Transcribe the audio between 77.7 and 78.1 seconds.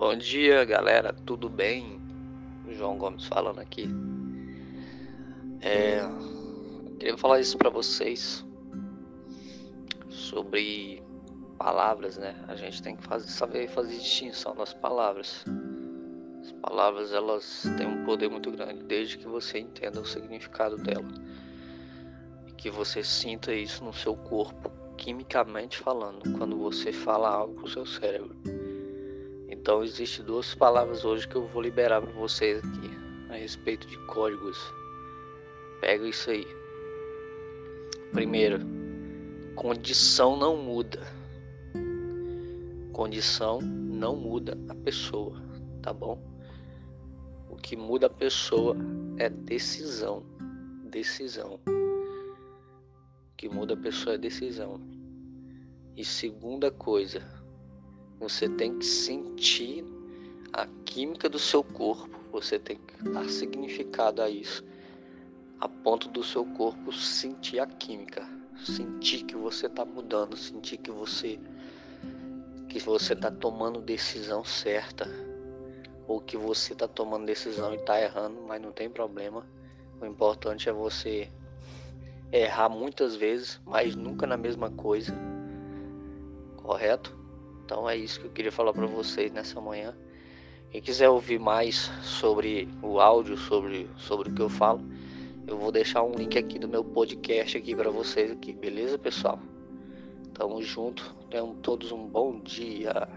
e está